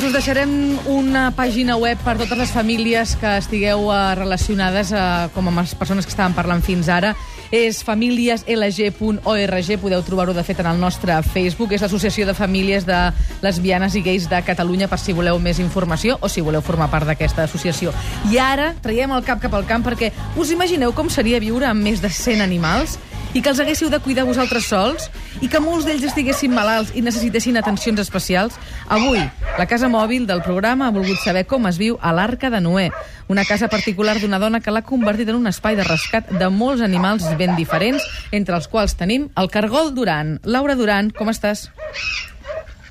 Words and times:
Doncs 0.00 0.14
us 0.14 0.16
deixarem 0.16 0.52
una 0.88 1.26
pàgina 1.36 1.74
web 1.76 1.98
per 2.00 2.14
totes 2.16 2.38
les 2.40 2.48
famílies 2.54 3.10
que 3.20 3.34
estigueu 3.36 3.82
uh, 3.90 4.14
relacionades 4.16 4.94
uh, 4.96 5.28
com 5.34 5.50
amb 5.50 5.60
les 5.60 5.74
persones 5.76 6.08
que 6.08 6.14
estaven 6.14 6.32
parlant 6.32 6.64
fins 6.64 6.88
ara. 6.88 7.10
És 7.52 7.82
familieslg.org, 7.84 9.68
podeu 9.82 10.00
trobar-ho 10.06 10.32
de 10.32 10.40
fet 10.46 10.64
en 10.64 10.70
el 10.72 10.80
nostre 10.80 11.18
Facebook. 11.20 11.76
És 11.76 11.84
l'Associació 11.84 12.24
de 12.24 12.32
Famílies 12.32 12.88
de 12.88 12.96
Lesbianes 13.44 13.92
i 14.00 14.00
Gais 14.08 14.24
de 14.32 14.40
Catalunya, 14.40 14.88
per 14.88 14.96
si 15.04 15.12
voleu 15.12 15.36
més 15.36 15.60
informació 15.60 16.16
o 16.24 16.32
si 16.32 16.40
voleu 16.40 16.64
formar 16.64 16.88
part 16.88 17.04
d'aquesta 17.04 17.44
associació. 17.44 17.92
I 18.32 18.40
ara 18.40 18.72
traiem 18.80 19.12
el 19.12 19.26
cap 19.28 19.44
cap 19.44 19.52
al 19.52 19.68
camp 19.68 19.84
perquè 19.84 20.14
us 20.40 20.48
imagineu 20.56 20.96
com 20.96 21.12
seria 21.12 21.44
viure 21.44 21.68
amb 21.68 21.84
més 21.84 22.00
de 22.00 22.08
100 22.08 22.40
animals? 22.40 22.96
I 23.34 23.42
que 23.42 23.50
els 23.52 23.60
haguéssiu 23.62 23.90
de 23.90 24.00
cuidar 24.02 24.24
vosaltres 24.26 24.66
sols 24.66 25.06
i 25.40 25.48
que 25.48 25.60
molts 25.62 25.86
d'ells 25.86 26.06
estiguessin 26.08 26.54
malalts 26.54 26.90
i 26.98 27.02
necessitessin 27.04 27.60
atencions 27.60 28.00
especials, 28.02 28.56
avui 28.88 29.22
la 29.58 29.66
casa 29.70 29.90
mòbil 29.92 30.26
del 30.26 30.42
programa 30.42 30.88
ha 30.88 30.94
volgut 30.94 31.20
saber 31.22 31.44
com 31.46 31.68
es 31.70 31.78
viu 31.78 31.98
a 32.02 32.12
l'Arca 32.16 32.50
de 32.50 32.60
Noé, 32.60 32.88
una 33.28 33.44
casa 33.46 33.68
particular 33.68 34.18
d'una 34.18 34.40
dona 34.42 34.60
que 34.60 34.74
l'ha 34.74 34.82
convertit 34.82 35.30
en 35.30 35.38
un 35.38 35.46
espai 35.46 35.78
de 35.78 35.86
rescat 35.86 36.30
de 36.30 36.50
molts 36.50 36.82
animals 36.82 37.28
ben 37.38 37.54
diferents, 37.56 38.02
entre 38.32 38.58
els 38.58 38.66
quals 38.68 38.96
tenim 38.98 39.30
el 39.38 39.50
cargol 39.50 39.94
Duran. 39.94 40.38
Laura 40.44 40.74
Duran, 40.74 41.14
com 41.14 41.30
estàs? 41.30 41.68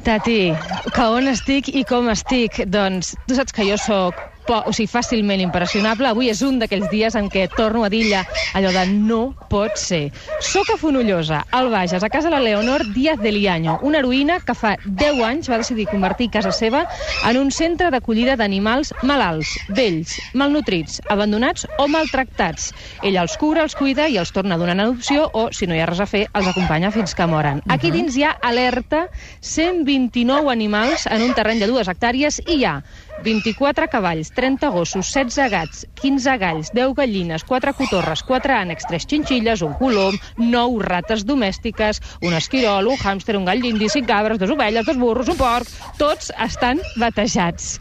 Tati, 0.03 0.53
que 0.95 1.05
on 1.11 1.27
estic 1.27 1.67
i 1.75 1.83
com 1.83 2.07
estic? 2.09 2.63
Doncs 2.71 3.17
tu 3.27 3.35
saps 3.35 3.51
que 3.55 3.67
jo 3.67 3.75
sóc 3.75 4.15
o 4.49 4.73
sigui, 4.73 4.89
fàcilment 4.89 5.41
impressionable. 5.43 6.09
Avui 6.09 6.29
és 6.31 6.41
un 6.45 6.59
d'aquells 6.59 6.89
dies 6.91 7.15
en 7.15 7.29
què 7.29 7.47
torno 7.55 7.83
a 7.85 7.89
dir 7.89 8.07
allò 8.53 8.71
de 8.73 8.85
no 8.89 9.19
pot 9.49 9.77
ser. 9.77 10.09
Soc 10.41 10.71
a 10.73 10.77
Fonollosa, 10.77 11.43
al 11.51 11.69
Bages, 11.69 12.03
a 12.03 12.09
casa 12.09 12.29
de 12.29 12.35
la 12.35 12.41
Leonor 12.41 12.85
Díaz 12.93 13.19
de 13.19 13.31
Liaño, 13.31 13.79
una 13.83 13.99
heroïna 13.99 14.39
que 14.45 14.55
fa 14.55 14.75
10 14.85 15.21
anys 15.25 15.49
va 15.51 15.59
decidir 15.61 15.87
convertir 15.89 16.29
casa 16.33 16.51
seva 16.51 16.85
en 17.27 17.37
un 17.37 17.51
centre 17.51 17.89
d'acollida 17.91 18.35
d'animals 18.39 18.93
malalts, 19.03 19.55
vells, 19.69 20.17
malnutrits, 20.33 21.01
abandonats 21.09 21.67
o 21.77 21.87
maltractats. 21.87 22.71
Ella 23.03 23.23
els 23.25 23.37
cura, 23.37 23.63
els 23.63 23.75
cuida 23.75 24.07
i 24.09 24.17
els 24.17 24.31
torna 24.31 24.55
en 24.55 24.79
adopció 24.79 25.29
o, 25.33 25.49
si 25.51 25.67
no 25.67 25.75
hi 25.75 25.81
ha 25.81 25.89
res 25.89 26.01
a 26.01 26.07
fer, 26.09 26.27
els 26.33 26.47
acompanya 26.47 26.91
fins 26.91 27.15
que 27.15 27.27
moren. 27.27 27.61
Aquí 27.69 27.91
dins 27.91 28.17
hi 28.17 28.23
ha 28.23 28.35
alerta 28.41 29.07
129 29.41 30.51
animals 30.51 31.05
en 31.07 31.23
un 31.25 31.33
terreny 31.33 31.59
de 31.59 31.67
dues 31.67 31.87
hectàrees 31.87 32.41
i 32.47 32.59
hi 32.59 32.65
ha 32.65 32.79
24 33.23 33.87
cavalls, 33.89 34.31
30 34.31 34.69
gossos, 34.69 35.11
16 35.11 35.49
gats, 35.51 35.87
15 36.01 36.37
galls, 36.37 36.71
10 36.73 36.93
gallines, 36.95 37.43
4 37.43 37.73
cotorres, 37.77 38.23
4 38.23 38.55
ànecs, 38.55 38.87
3 38.87 39.07
xinxilles, 39.09 39.63
un 39.65 39.73
colom, 39.79 40.17
9 40.37 40.83
rates 40.85 41.25
domèstiques, 41.27 42.01
un 42.21 42.35
esquirol, 42.37 42.87
un 42.87 42.99
hàmster, 42.99 43.37
un 43.37 43.45
gall 43.47 43.61
d'indi, 43.63 43.89
5 43.89 44.07
cabres, 44.07 44.39
2 44.39 44.55
ovelles, 44.55 44.85
2 44.87 45.01
burros, 45.01 45.31
un 45.31 45.39
porc... 45.39 45.67
Tots 45.99 46.31
estan 46.39 46.79
batejats. 46.95 47.73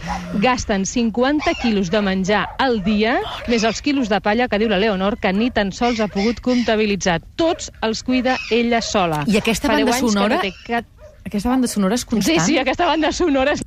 Gasten 0.42 0.82
50 0.88 1.54
quilos 1.62 1.92
de 1.92 2.00
menjar 2.02 2.44
al 2.58 2.80
dia, 2.82 3.18
més 3.46 3.62
els 3.62 3.82
quilos 3.84 4.10
de 4.10 4.18
palla 4.24 4.48
que 4.50 4.58
diu 4.58 4.70
la 4.70 4.80
Leonor, 4.82 5.20
que 5.22 5.32
ni 5.32 5.52
tan 5.54 5.70
sols 5.72 6.02
ha 6.02 6.10
pogut 6.10 6.42
comptabilitzar. 6.42 7.20
Tots 7.38 7.70
els 7.86 8.02
cuida 8.02 8.36
ella 8.50 8.82
sola. 8.82 9.22
I 9.30 9.38
aquesta 9.38 9.70
banda 9.70 9.94
sonora... 10.00 10.42
No. 10.42 10.84
Aquesta 11.28 11.50
banda 11.50 11.68
sonora 11.68 11.96
és 11.98 12.06
constant? 12.08 12.40
Sí, 12.40 12.54
sí, 12.54 12.56
aquesta 12.56 12.86
banda 12.88 13.10
sonora 13.12 13.52
és 13.52 13.60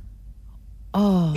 Oh, 0.92 1.32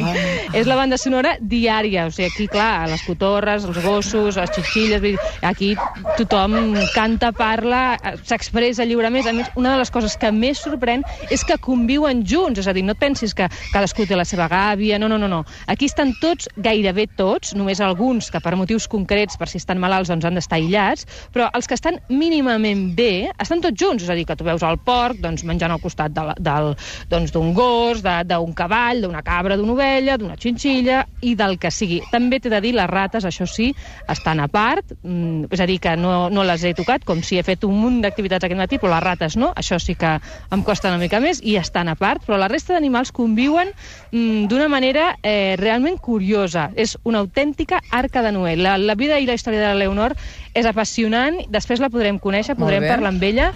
és 0.52 0.68
la 0.68 0.76
banda 0.76 0.98
sonora 1.00 1.38
diària, 1.40 2.10
o 2.10 2.12
sigui, 2.12 2.28
aquí, 2.28 2.46
clar, 2.52 2.90
les 2.92 3.00
cotorres, 3.08 3.64
els 3.64 3.78
gossos, 3.80 4.36
les 4.36 4.52
xixilles, 4.52 5.06
aquí 5.48 5.70
tothom 6.18 6.76
canta, 6.92 7.30
parla, 7.32 7.96
s'expressa 8.28 8.84
lliurement. 8.84 9.30
A 9.32 9.34
més, 9.38 9.48
una 9.56 9.72
de 9.72 9.80
les 9.80 9.92
coses 9.96 10.18
que 10.20 10.28
més 10.36 10.60
sorprèn 10.60 11.06
és 11.32 11.46
que 11.48 11.56
conviuen 11.64 12.26
junts, 12.28 12.60
és 12.60 12.68
a 12.68 12.74
dir, 12.76 12.84
no 12.84 12.98
et 12.98 13.00
pensis 13.00 13.32
que 13.38 13.48
cadascú 13.72 14.04
té 14.04 14.18
la 14.20 14.26
seva 14.28 14.50
gàbia, 14.52 15.00
no, 15.00 15.08
no, 15.08 15.22
no, 15.22 15.32
no. 15.32 15.46
Aquí 15.72 15.88
estan 15.88 16.12
tots, 16.20 16.52
gairebé 16.60 17.08
tots, 17.16 17.56
només 17.56 17.80
alguns 17.80 18.28
que 18.34 18.44
per 18.44 18.58
motius 18.60 18.90
concrets, 18.92 19.40
per 19.40 19.48
si 19.48 19.62
estan 19.64 19.80
malalts, 19.80 20.12
doncs 20.12 20.28
han 20.28 20.36
d'estar 20.36 20.60
aïllats, 20.60 21.08
però 21.32 21.48
els 21.56 21.72
que 21.72 21.80
estan 21.80 22.02
mínimament 22.12 22.90
bé, 23.00 23.32
estan 23.40 23.64
tots 23.64 23.80
junts, 23.80 24.04
és 24.04 24.12
a 24.12 24.20
dir, 24.20 24.28
que 24.28 24.36
tu 24.36 24.44
veus 24.44 24.68
el 24.68 24.82
porc 24.84 25.24
doncs, 25.24 25.48
menjant 25.48 25.72
al 25.72 25.80
costat 25.80 26.12
d'un 26.12 26.36
de, 26.44 26.76
doncs, 27.08 27.32
gos, 27.56 28.04
d'un 28.04 28.54
cavall, 28.58 29.06
d'una 29.08 29.24
cabra, 29.24 29.45
cabra, 29.46 29.58
d'una 29.60 29.76
ovella, 29.76 30.18
d'una 30.18 30.36
xinxilla 30.42 31.04
i 31.22 31.36
del 31.38 31.60
que 31.62 31.70
sigui. 31.72 32.00
També 32.12 32.40
t'he 32.42 32.50
de 32.50 32.60
dir, 32.64 32.74
les 32.76 32.90
rates, 32.90 33.26
això 33.28 33.46
sí, 33.50 33.70
estan 34.10 34.42
a 34.42 34.48
part, 34.50 34.96
mm, 35.04 35.52
és 35.54 35.62
a 35.62 35.68
dir, 35.70 35.78
que 35.80 35.96
no, 35.96 36.30
no 36.30 36.44
les 36.44 36.64
he 36.64 36.74
tocat, 36.74 37.06
com 37.06 37.22
si 37.22 37.38
he 37.38 37.44
fet 37.44 37.64
un 37.68 37.78
munt 37.78 38.02
d'activitats 38.02 38.46
aquest 38.46 38.60
matí, 38.60 38.80
però 38.82 38.96
les 38.96 39.04
rates 39.04 39.38
no, 39.38 39.52
això 39.56 39.78
sí 39.80 39.96
que 39.96 40.16
em 40.52 40.64
costa 40.64 40.90
una 40.90 41.02
mica 41.02 41.20
més, 41.20 41.42
i 41.44 41.58
estan 41.62 41.90
a 41.90 41.96
part, 41.96 42.24
però 42.26 42.40
la 42.42 42.50
resta 42.50 42.74
d'animals 42.74 43.14
conviuen 43.14 43.70
mm, 44.12 44.48
d'una 44.50 44.68
manera 44.68 45.16
eh, 45.22 45.56
realment 45.62 46.00
curiosa. 46.02 46.72
És 46.76 46.98
una 47.04 47.22
autèntica 47.22 47.82
arca 47.92 48.24
de 48.26 48.34
Noé. 48.34 48.56
La, 48.58 48.78
la 48.78 48.96
vida 48.96 49.20
i 49.20 49.30
la 49.30 49.38
història 49.38 49.62
de 49.62 49.68
la 49.68 49.86
Leonor 49.86 50.16
és 50.56 50.66
apassionant, 50.66 51.38
després 51.52 51.84
la 51.84 51.92
podrem 51.94 52.18
conèixer, 52.20 52.56
podrem 52.58 52.88
parlar 52.88 53.12
amb 53.14 53.24
ella, 53.28 53.52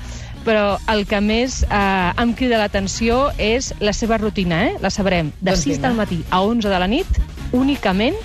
però 0.45 0.77
el 0.91 1.05
que 1.09 1.21
més 1.23 1.61
eh, 1.63 2.21
em 2.21 2.33
crida 2.37 2.59
l'atenció 2.61 3.29
és 3.37 3.71
la 3.83 3.93
seva 3.93 4.19
rutina, 4.21 4.65
eh? 4.69 4.75
La 4.83 4.91
sabrem. 4.93 5.33
De 5.39 5.53
doncs 5.53 5.65
6 5.67 5.81
del 5.85 5.97
matí 5.99 6.21
a 6.29 6.41
11 6.43 6.69
de 6.71 6.81
la 6.81 6.89
nit, 6.91 7.23
únicament 7.51 8.17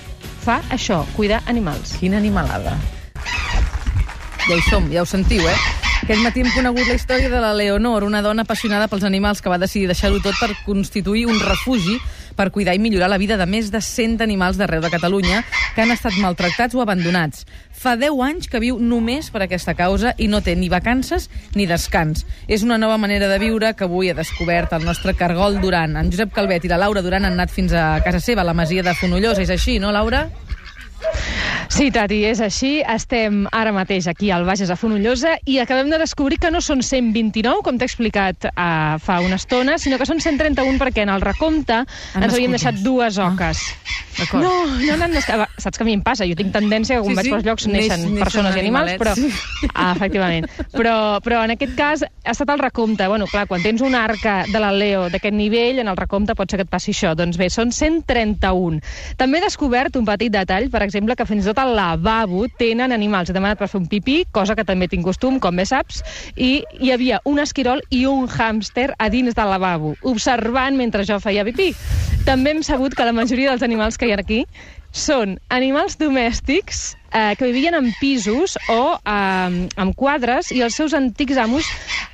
fa 0.45 0.61
això, 0.69 1.03
cuidar 1.15 1.41
animals. 1.49 1.97
Quina 2.01 2.21
animalada. 2.21 2.77
Ja 4.45 4.53
hi 4.53 4.61
som, 4.69 4.91
ja 4.93 5.01
ho 5.01 5.09
sentiu, 5.09 5.47
eh? 5.49 5.84
Aquest 6.05 6.21
matí 6.21 6.43
hem 6.43 6.51
conegut 6.53 6.85
la 6.85 6.93
història 6.99 7.31
de 7.31 7.39
la 7.41 7.55
Leonor, 7.57 8.03
una 8.05 8.19
dona 8.21 8.43
apassionada 8.45 8.85
pels 8.85 9.07
animals 9.07 9.39
que 9.41 9.49
va 9.49 9.57
decidir 9.57 9.87
deixar-ho 9.89 10.19
tot 10.21 10.37
per 10.37 10.51
constituir 10.61 11.23
un 11.25 11.39
refugi 11.41 11.95
per 12.37 12.51
cuidar 12.53 12.75
i 12.77 12.81
millorar 12.83 13.07
la 13.09 13.17
vida 13.17 13.39
de 13.41 13.47
més 13.49 13.71
de 13.73 13.81
100 13.81 14.21
animals 14.21 14.59
d'arreu 14.61 14.83
de 14.83 14.91
Catalunya 14.93 15.41
que 15.73 15.81
han 15.81 15.95
estat 15.95 16.13
maltractats 16.21 16.77
o 16.77 16.83
abandonats. 16.85 17.47
Fa 17.73 17.95
10 17.97 18.21
anys 18.21 18.53
que 18.53 18.61
viu 18.61 18.77
només 18.77 19.31
per 19.33 19.47
aquesta 19.47 19.73
causa 19.73 20.13
i 20.21 20.29
no 20.29 20.45
té 20.45 20.53
ni 20.53 20.69
vacances 20.69 21.25
ni 21.57 21.65
descans. 21.65 22.21
És 22.45 22.61
una 22.61 22.77
nova 22.77 23.01
manera 23.01 23.25
de 23.25 23.41
viure 23.41 23.73
que 23.73 23.89
avui 23.89 24.13
ha 24.13 24.21
descobert 24.21 24.77
el 24.77 24.85
nostre 24.85 25.17
cargol 25.17 25.57
Duran. 25.57 25.97
En 25.97 26.13
Josep 26.13 26.37
Calvet 26.37 26.69
i 26.69 26.69
la 26.69 26.83
Laura 26.85 27.01
Duran 27.01 27.25
han 27.25 27.33
anat 27.33 27.49
fins 27.49 27.73
a 27.73 27.95
casa 28.05 28.21
seva, 28.21 28.45
a 28.45 28.51
la 28.53 28.53
masia 28.53 28.85
de 28.85 28.93
Fonollosa. 28.93 29.41
És 29.41 29.57
així, 29.57 29.79
no, 29.81 29.89
Laura? 29.89 30.27
Sí, 31.69 31.89
Tati, 31.91 32.21
és 32.29 32.41
així. 32.43 32.79
Estem 32.81 33.45
ara 33.55 33.73
mateix 33.75 34.07
aquí 34.11 34.29
al 34.31 34.45
Bages 34.47 34.71
a 34.71 34.77
Fonollosa 34.79 35.35
i 35.49 35.57
acabem 35.59 35.89
de 35.91 35.99
descobrir 36.01 36.37
que 36.41 36.51
no 36.53 36.61
són 36.63 36.83
129, 36.85 37.63
com 37.65 37.79
t'he 37.79 37.87
explicat 37.89 38.47
uh, 38.51 38.95
fa 39.01 39.19
una 39.25 39.39
estona, 39.41 39.79
sinó 39.81 39.99
que 39.99 40.07
són 40.07 40.21
131 40.21 40.79
perquè 40.81 41.05
en 41.05 41.13
el 41.13 41.23
recompte 41.23 41.81
Han 41.81 42.25
ens 42.25 42.35
havíem 42.35 42.55
deixat 42.55 42.81
dues 42.85 43.19
oques. 43.21 43.63
Ah, 44.15 44.39
no, 44.39 44.51
no 44.79 44.95
n'han 44.95 45.15
descat... 45.15 45.49
Saps 45.59 45.77
que 45.77 45.83
a 45.83 45.87
mi 45.87 45.95
em 45.97 46.03
passa? 46.05 46.27
Jo 46.29 46.37
tinc 46.39 46.53
tendència 46.55 46.97
que 46.97 47.03
quan 47.03 47.11
sí, 47.11 47.17
vaig 47.19 47.27
sí. 47.27 47.33
pels 47.33 47.47
llocs 47.47 47.67
neixen 47.67 48.05
neix, 48.05 48.21
persones 48.23 48.55
i 48.55 48.61
animals, 48.61 48.93
però... 49.01 49.15
Ah, 49.73 49.91
efectivament. 49.91 50.47
Però, 50.71 50.95
però 51.25 51.41
en 51.43 51.55
aquest 51.55 51.73
cas 51.75 52.05
ha 52.05 52.31
estat 52.31 52.51
el 52.53 52.61
recompte. 52.61 53.07
Bueno, 53.11 53.27
clar, 53.27 53.45
quan 53.49 53.63
tens 53.63 53.83
una 53.83 54.05
arca 54.07 54.37
de 54.47 54.61
la 54.61 54.71
Leo 54.71 55.09
d'aquest 55.11 55.35
nivell, 55.35 55.81
en 55.83 55.91
el 55.91 55.99
recompte 55.99 56.35
pot 56.37 56.51
ser 56.51 56.61
que 56.61 56.67
et 56.67 56.71
passi 56.71 56.93
això. 56.95 57.11
Doncs 57.17 57.39
bé, 57.39 57.49
són 57.51 57.73
131. 57.75 58.79
També 59.19 59.41
he 59.41 59.45
descobert 59.45 59.99
un 59.99 60.07
petit 60.07 60.31
detall, 60.31 60.69
per 60.71 60.85
exemple, 60.85 61.17
que 61.19 61.27
fins 61.27 61.43
i 61.43 61.51
tot 61.51 61.54
al 61.59 61.75
lavabo 61.77 62.45
tenen 62.59 62.93
animals. 62.95 63.29
He 63.29 63.35
demanat 63.35 63.59
per 63.59 63.69
fer 63.71 63.79
un 63.81 63.87
pipí, 63.91 64.23
cosa 64.35 64.55
que 64.55 64.65
també 64.67 64.87
tinc 64.91 65.05
costum, 65.07 65.39
com 65.39 65.55
bé 65.55 65.65
saps, 65.69 66.01
i 66.35 66.63
hi 66.79 66.91
havia 66.93 67.21
un 67.25 67.39
esquirol 67.43 67.83
i 67.89 68.05
un 68.09 68.27
hàmster 68.29 68.91
a 68.97 69.09
dins 69.09 69.37
del 69.37 69.51
lavabo, 69.51 69.95
observant 70.03 70.77
mentre 70.77 71.05
jo 71.07 71.19
feia 71.23 71.45
pipí. 71.47 71.71
També 72.25 72.55
hem 72.55 72.63
sabut 72.65 72.95
que 72.97 73.05
la 73.05 73.13
majoria 73.13 73.51
dels 73.51 73.65
animals 73.65 73.97
que 73.97 74.09
hi 74.09 74.15
ha 74.15 74.19
aquí 74.21 74.43
són 74.95 75.37
animals 75.53 75.99
domèstics 75.99 76.95
eh, 77.15 77.35
que 77.37 77.45
vivien 77.45 77.75
en 77.75 77.93
pisos 77.99 78.57
o 78.69 78.99
eh, 78.99 79.67
en 79.75 79.93
quadres 79.93 80.51
i 80.51 80.61
els 80.65 80.75
seus 80.75 80.93
antics 80.93 81.37
amos 81.39 81.65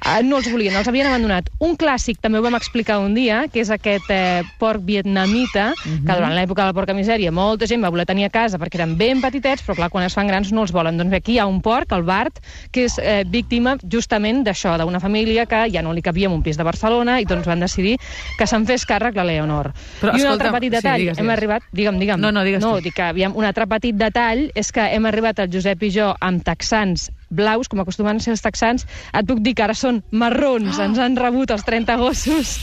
eh, 0.05 0.21
no 0.23 0.37
els 0.37 0.49
volien, 0.51 0.75
els 0.77 0.87
havien 0.87 1.09
abandonat. 1.09 1.49
Un 1.59 1.75
clàssic, 1.79 2.19
també 2.21 2.39
ho 2.39 2.45
vam 2.45 2.57
explicar 2.57 2.99
un 3.01 3.15
dia, 3.17 3.45
que 3.51 3.63
és 3.63 3.71
aquest 3.73 4.09
eh, 4.13 4.43
porc 4.61 4.85
vietnamita, 4.85 5.71
uh 5.73 5.81
-huh. 5.81 6.05
que 6.05 6.13
durant 6.13 6.35
l'època 6.35 6.61
de 6.61 6.67
la 6.69 6.77
porca 6.77 6.93
misèria 6.93 7.31
molta 7.31 7.67
gent 7.67 7.83
va 7.83 7.89
voler 7.89 8.05
tenir 8.05 8.25
a 8.25 8.29
casa 8.29 8.57
perquè 8.57 8.75
eren 8.75 8.97
ben 8.97 9.21
petitets, 9.21 9.63
però 9.65 9.75
clar, 9.75 9.89
quan 9.89 10.05
es 10.05 10.13
fan 10.13 10.27
grans 10.27 10.51
no 10.51 10.61
els 10.61 10.71
volen. 10.71 10.97
Doncs 10.97 11.09
bé, 11.09 11.17
aquí 11.17 11.33
hi 11.33 11.39
ha 11.39 11.45
un 11.45 11.61
porc, 11.61 11.91
el 11.91 12.03
Bart, 12.03 12.39
que 12.71 12.85
és 12.85 12.97
eh, 12.97 13.23
víctima 13.25 13.77
justament 13.89 14.43
d'això, 14.43 14.77
d'una 14.77 14.99
família 14.99 15.45
que 15.45 15.69
ja 15.71 15.81
no 15.81 15.93
li 15.93 16.01
cabia 16.01 16.27
en 16.27 16.33
un 16.33 16.43
pis 16.43 16.57
de 16.57 16.63
Barcelona 16.63 17.19
i 17.19 17.25
doncs 17.25 17.47
van 17.47 17.59
decidir 17.59 17.97
que 18.37 18.47
se'n 18.47 18.65
fes 18.65 18.85
càrrec 18.85 19.15
la 19.15 19.23
Leonor. 19.23 19.71
Però, 20.01 20.15
I 20.17 20.21
un 20.21 20.27
altre 20.27 20.51
petit 20.51 20.71
detall, 20.71 20.99
sí, 20.99 21.01
digues, 21.05 21.17
digues. 21.17 21.19
hem 21.19 21.29
arribat... 21.29 21.63
Digue'm, 21.71 21.99
digue'm. 21.99 22.19
No, 22.19 22.31
no, 22.31 22.43
digues 22.43 22.61
no, 22.61 22.79
dic 22.81 22.93
que 22.93 23.03
aviam, 23.03 23.35
un 23.35 23.45
altre 23.45 23.67
petit 23.67 23.95
detall 23.95 24.51
és 24.55 24.71
que 24.71 24.90
hem 24.91 25.09
arribat 25.09 25.39
al 25.39 25.51
Josep 25.53 25.87
i 25.87 25.91
jo 25.95 26.11
amb 26.19 26.43
texans 26.45 27.09
blaus, 27.31 27.69
com 27.71 27.79
acostumen 27.81 28.19
a 28.19 28.23
ser 28.23 28.35
els 28.35 28.43
texans, 28.43 28.85
et 29.15 29.27
puc 29.27 29.39
dir 29.41 29.55
que 29.55 29.63
ara 29.63 29.75
són 29.77 30.01
marrons, 30.11 30.75
oh. 30.75 30.83
ens 30.83 30.99
han 31.01 31.15
rebut 31.17 31.53
els 31.55 31.63
30 31.65 31.97
gossos. 32.01 32.57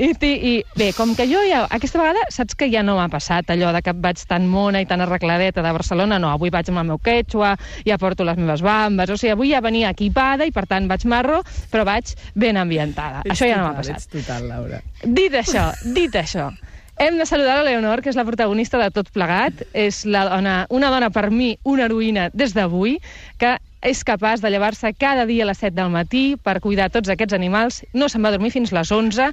I, 0.00 0.10
I 0.16 0.54
bé, 0.78 0.90
com 0.96 1.12
que 1.14 1.28
jo 1.30 1.42
ja, 1.46 1.64
aquesta 1.76 2.00
vegada, 2.00 2.24
saps 2.32 2.56
que 2.58 2.70
ja 2.72 2.82
no 2.86 2.96
m'ha 2.98 3.10
passat 3.12 3.52
allò 3.52 3.70
de 3.76 3.84
que 3.84 3.94
vaig 4.06 4.24
tan 4.28 4.48
mona 4.50 4.80
i 4.82 4.88
tan 4.90 5.04
arregladeta 5.04 5.62
de 5.64 5.74
Barcelona, 5.76 6.18
no, 6.22 6.32
avui 6.32 6.52
vaig 6.54 6.72
amb 6.72 6.82
el 6.82 6.90
meu 6.94 7.00
quechua, 7.04 7.54
ja 7.86 8.00
porto 8.00 8.26
les 8.26 8.40
meves 8.40 8.64
bambes, 8.64 9.12
o 9.12 9.20
sigui, 9.20 9.34
avui 9.36 9.52
ja 9.52 9.62
venia 9.64 9.92
equipada 9.94 10.48
i 10.48 10.54
per 10.56 10.66
tant 10.70 10.88
vaig 10.90 11.04
marro, 11.10 11.42
però 11.70 11.84
vaig 11.86 12.16
ben 12.34 12.58
ambientada. 12.60 13.22
Ets 13.26 13.36
això 13.36 13.50
ja 13.50 13.60
total, 13.60 13.66
no 13.66 13.70
m'ha 13.70 13.82
passat. 13.82 14.00
Ets 14.00 14.12
total, 14.16 14.48
Laura. 14.48 14.80
Dit 15.04 15.36
això, 15.36 15.68
dit 15.92 16.16
això, 16.16 16.48
Hem 16.96 17.18
de 17.18 17.26
saludar 17.26 17.56
la 17.58 17.64
Leonor, 17.66 18.02
que 18.02 18.10
és 18.12 18.16
la 18.16 18.24
protagonista 18.26 18.78
de 18.78 18.86
tot 18.94 19.08
plegat. 19.10 19.64
És 19.74 20.04
la 20.06 20.28
dona, 20.28 20.54
una 20.70 20.92
dona, 20.94 21.10
per 21.10 21.26
mi, 21.34 21.56
una 21.66 21.88
heroïna 21.88 22.28
des 22.32 22.54
d'avui, 22.54 23.00
que 23.42 23.56
és 23.84 24.02
capaç 24.06 24.40
de 24.40 24.52
llevar-se 24.54 24.94
cada 24.96 25.26
dia 25.26 25.42
a 25.44 25.48
les 25.50 25.58
7 25.60 25.74
del 25.76 25.90
matí 25.92 26.22
per 26.40 26.60
cuidar 26.64 26.88
tots 26.94 27.10
aquests 27.10 27.34
animals. 27.36 27.82
No 27.92 28.08
se'n 28.08 28.22
va 28.24 28.32
dormir 28.32 28.52
fins 28.54 28.72
les 28.72 28.92
11. 28.94 29.26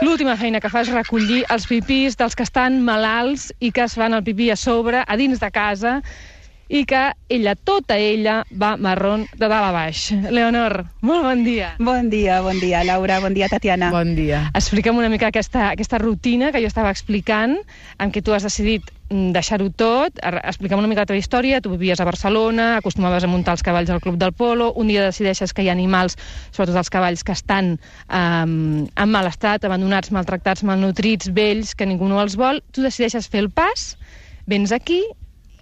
L'última 0.00 0.38
feina 0.40 0.62
que 0.62 0.70
fa 0.72 0.84
és 0.86 0.92
recollir 0.94 1.42
els 1.52 1.66
pipís 1.68 2.16
dels 2.16 2.38
que 2.38 2.46
estan 2.46 2.80
malalts 2.86 3.50
i 3.58 3.72
que 3.74 3.84
es 3.84 3.98
fan 3.98 4.14
el 4.14 4.22
pipí 4.24 4.48
a 4.54 4.56
sobre, 4.56 5.02
a 5.02 5.18
dins 5.18 5.42
de 5.42 5.50
casa, 5.50 5.98
i 6.72 6.86
que 6.88 7.12
ella, 7.28 7.52
tota 7.54 7.98
ella, 8.00 8.46
va 8.48 8.78
marrón 8.80 9.26
de 9.36 9.44
dalt 9.44 9.66
a 9.68 9.72
baix. 9.74 10.06
Leonor, 10.32 10.86
molt 11.04 11.26
bon 11.26 11.44
dia. 11.44 11.74
Bon 11.76 12.08
dia, 12.08 12.40
bon 12.40 12.56
dia, 12.62 12.80
Laura, 12.88 13.18
bon 13.20 13.36
dia, 13.36 13.50
Tatiana. 13.52 13.90
Bon 13.92 14.14
dia. 14.16 14.46
Explica'm 14.56 14.96
una 14.96 15.10
mica 15.12 15.28
aquesta, 15.28 15.68
aquesta 15.74 16.00
rutina 16.00 16.48
que 16.48 16.62
jo 16.64 16.72
estava 16.72 16.88
explicant, 16.88 17.58
en 18.00 18.14
què 18.14 18.24
tu 18.24 18.32
has 18.32 18.48
decidit 18.48 18.88
deixar-ho 19.36 19.68
tot. 19.76 20.16
Explica'm 20.24 20.80
una 20.80 20.88
mica 20.88 21.04
la 21.04 21.12
teva 21.12 21.20
història. 21.20 21.60
Tu 21.60 21.76
vivies 21.76 22.00
a 22.00 22.08
Barcelona, 22.08 22.78
acostumaves 22.80 23.28
a 23.28 23.28
muntar 23.28 23.58
els 23.58 23.68
cavalls 23.68 23.92
al 23.92 24.00
Club 24.00 24.16
del 24.16 24.32
Polo, 24.32 24.72
un 24.72 24.88
dia 24.88 25.04
decideixes 25.04 25.52
que 25.52 25.66
hi 25.66 25.68
ha 25.68 25.76
animals, 25.76 26.16
sobretot 26.56 26.80
els 26.80 26.92
cavalls, 26.94 27.20
que 27.20 27.36
estan 27.36 27.74
um, 28.08 28.86
en 28.88 29.12
mal 29.12 29.28
estat, 29.28 29.68
abandonats, 29.68 30.08
maltractats, 30.08 30.64
malnutrits, 30.64 31.34
vells, 31.36 31.76
que 31.76 31.84
ningú 31.84 32.08
no 32.08 32.22
els 32.24 32.40
vol. 32.40 32.64
Tu 32.72 32.80
decideixes 32.80 33.28
fer 33.28 33.44
el 33.44 33.52
pas, 33.52 33.90
vens 34.48 34.72
aquí 34.72 35.02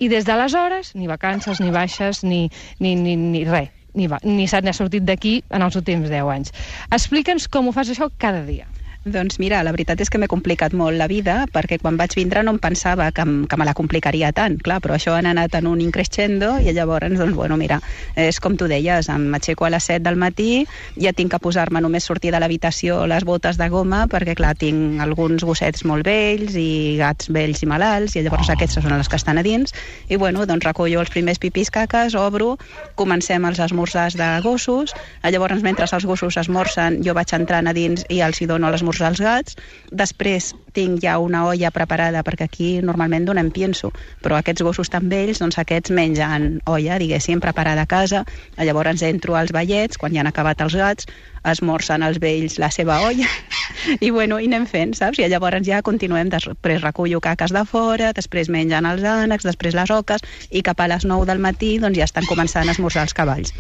i 0.00 0.08
des 0.08 0.25
d'aleshores 0.25 0.94
ni 0.97 1.06
vacances, 1.11 1.61
ni 1.61 1.70
baixes, 1.70 2.25
ni, 2.25 2.49
ni, 2.81 2.97
ni, 2.97 3.17
ni 3.17 3.44
res 3.44 3.70
ni, 3.94 4.06
va, 4.06 4.20
ni 4.23 4.47
se 4.49 4.61
n'ha 4.62 4.75
sortit 4.76 5.05
d'aquí 5.06 5.41
en 5.50 5.64
els 5.67 5.76
últims 5.79 6.11
10 6.11 6.29
anys. 6.35 6.52
Explica'ns 6.94 7.49
com 7.50 7.69
ho 7.69 7.75
fas 7.75 7.91
això 7.93 8.11
cada 8.19 8.44
dia. 8.47 8.69
Doncs 9.00 9.38
mira, 9.41 9.62
la 9.64 9.73
veritat 9.73 10.02
és 10.05 10.11
que 10.12 10.19
m'he 10.20 10.29
complicat 10.29 10.75
molt 10.76 10.99
la 11.00 11.06
vida, 11.08 11.47
perquè 11.49 11.79
quan 11.81 11.97
vaig 11.97 12.12
vindre 12.19 12.43
no 12.44 12.52
em 12.52 12.58
pensava 12.61 13.06
que, 13.17 13.25
que 13.49 13.56
me 13.56 13.64
la 13.64 13.73
complicaria 13.73 14.29
tant, 14.37 14.58
clar, 14.61 14.76
però 14.85 14.99
això 14.99 15.14
han 15.17 15.25
anat 15.25 15.55
en 15.56 15.70
un 15.70 15.81
increscendo 15.81 16.50
i 16.61 16.75
llavors, 16.76 17.08
doncs, 17.17 17.32
bueno, 17.32 17.56
mira, 17.56 17.79
és 18.12 18.37
com 18.44 18.58
tu 18.61 18.69
deies, 18.69 19.08
m'aixeco 19.08 19.64
a 19.64 19.70
les 19.73 19.87
7 19.88 20.05
del 20.05 20.20
matí, 20.20 20.67
ja 21.00 21.14
tinc 21.17 21.32
que 21.32 21.41
posar-me 21.41 21.81
només 21.81 22.05
sortir 22.05 22.35
de 22.35 22.43
l'habitació 22.44 23.06
les 23.08 23.25
botes 23.25 23.56
de 23.56 23.70
goma, 23.73 24.02
perquè, 24.05 24.35
clar, 24.37 24.52
tinc 24.61 25.00
alguns 25.00 25.49
gossets 25.49 25.87
molt 25.88 26.05
vells 26.05 26.52
i 26.61 26.99
gats 27.00 27.32
vells 27.32 27.64
i 27.64 27.70
malalts, 27.73 28.19
i 28.20 28.26
llavors 28.26 28.52
oh. 28.52 28.58
aquests 28.58 28.82
són 28.82 28.99
les 28.99 29.08
que 29.08 29.17
estan 29.17 29.41
a 29.41 29.47
dins, 29.47 29.73
i, 30.11 30.20
bueno, 30.20 30.44
doncs 30.44 30.69
recollo 30.69 31.00
els 31.00 31.14
primers 31.17 31.41
pipis 31.41 31.73
caques, 31.73 32.19
obro, 32.20 32.58
comencem 33.00 33.49
els 33.49 33.64
esmorzars 33.64 34.20
de 34.20 34.29
gossos, 34.44 34.93
llavors, 35.25 35.64
mentre 35.64 35.88
els 35.88 36.05
gossos 36.05 36.37
esmorzen, 36.37 37.00
jo 37.00 37.17
vaig 37.17 37.32
entrant 37.41 37.64
a 37.64 37.73
dins 37.73 38.05
i 38.12 38.20
els 38.20 38.44
hi 38.44 38.52
dono 38.52 38.69
l'esmorzar 38.69 38.89
esmorzar 38.90 39.08
als 39.10 39.20
gats, 39.20 39.56
després 39.90 40.54
tinc 40.75 41.00
ja 41.02 41.19
una 41.19 41.44
olla 41.46 41.70
preparada, 41.70 42.22
perquè 42.22 42.46
aquí 42.46 42.69
normalment 42.82 43.26
donem 43.26 43.50
pienso, 43.50 43.92
però 44.22 44.38
aquests 44.38 44.62
gossos 44.62 44.90
tan 44.90 45.08
vells, 45.10 45.40
doncs 45.42 45.58
aquests 45.58 45.90
mengen 45.90 46.60
olla, 46.66 46.98
diguéssim, 46.98 47.40
preparada 47.40 47.82
a 47.82 47.90
casa, 47.90 48.25
llavors 48.58 49.02
entro 49.02 49.37
als 49.37 49.52
ballets, 49.52 49.98
quan 49.98 50.14
ja 50.14 50.22
han 50.22 50.31
acabat 50.31 50.60
els 50.62 50.75
gats, 50.75 51.06
esmorzen 51.44 52.02
els 52.02 52.19
vells 52.20 52.58
la 52.58 52.70
seva 52.70 53.00
olla, 53.06 53.26
i 54.06 54.10
bueno, 54.10 54.38
i 54.38 54.46
anem 54.50 54.66
fent, 54.66 54.94
saps? 54.98 55.19
I 55.19 55.28
llavors 55.31 55.66
ja 55.66 55.82
continuem, 55.82 56.31
després 56.31 56.82
recullo 56.82 57.20
caques 57.20 57.54
de 57.54 57.64
fora, 57.64 58.12
després 58.16 58.50
mengen 58.50 58.87
els 58.87 59.06
ànecs, 59.06 59.46
després 59.46 59.75
les 59.78 59.90
oques, 59.90 60.22
i 60.50 60.62
cap 60.62 60.81
a 60.81 60.90
les 60.90 61.06
9 61.06 61.26
del 61.31 61.42
matí 61.42 61.78
doncs 61.78 61.98
ja 61.98 62.10
estan 62.10 62.26
començant 62.26 62.69
a 62.69 62.76
esmorzar 62.76 63.06
els 63.08 63.16
cavalls. 63.16 63.54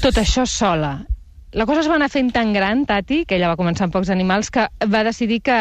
Tot 0.00 0.20
això 0.20 0.48
sola. 0.48 0.96
La 1.54 1.66
cosa 1.66 1.84
es 1.84 1.86
va 1.86 1.94
anar 1.94 2.08
fent 2.10 2.32
tan 2.34 2.48
gran, 2.50 2.80
Tati, 2.82 3.20
que 3.30 3.36
ella 3.36 3.46
va 3.52 3.54
començar 3.54 3.84
amb 3.86 3.94
pocs 3.94 4.08
animals, 4.10 4.48
que 4.50 4.64
va 4.90 5.04
decidir 5.06 5.36
que, 5.46 5.56